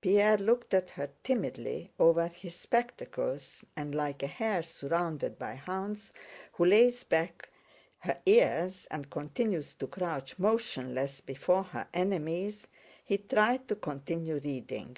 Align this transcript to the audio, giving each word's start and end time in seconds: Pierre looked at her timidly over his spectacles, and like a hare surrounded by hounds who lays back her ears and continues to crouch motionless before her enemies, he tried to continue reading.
Pierre 0.00 0.36
looked 0.38 0.72
at 0.72 0.90
her 0.92 1.10
timidly 1.24 1.90
over 1.98 2.28
his 2.28 2.54
spectacles, 2.54 3.64
and 3.74 3.92
like 3.92 4.22
a 4.22 4.28
hare 4.28 4.62
surrounded 4.62 5.36
by 5.36 5.56
hounds 5.56 6.12
who 6.52 6.64
lays 6.64 7.02
back 7.02 7.48
her 7.98 8.20
ears 8.24 8.86
and 8.88 9.10
continues 9.10 9.74
to 9.74 9.88
crouch 9.88 10.38
motionless 10.38 11.20
before 11.20 11.64
her 11.64 11.88
enemies, 11.92 12.68
he 13.04 13.18
tried 13.18 13.66
to 13.66 13.74
continue 13.74 14.38
reading. 14.38 14.96